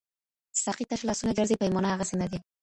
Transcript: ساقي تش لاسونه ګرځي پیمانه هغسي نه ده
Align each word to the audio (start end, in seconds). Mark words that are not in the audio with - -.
ساقي 0.63 0.85
تش 0.91 1.01
لاسونه 1.07 1.33
ګرځي 1.37 1.55
پیمانه 1.61 1.87
هغسي 1.91 2.15
نه 2.21 2.27
ده 2.31 2.39